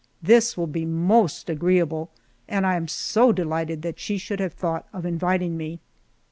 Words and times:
This 0.23 0.57
will 0.57 0.65
be 0.65 0.83
most 0.83 1.47
agreeable, 1.47 2.09
and 2.47 2.65
I 2.65 2.73
am 2.75 2.87
so 2.87 3.31
delighted 3.31 3.83
that 3.83 3.99
she 3.99 4.17
should 4.17 4.39
have 4.39 4.53
thought 4.53 4.87
of 4.91 5.05
inviting 5.05 5.55
me. 5.55 5.79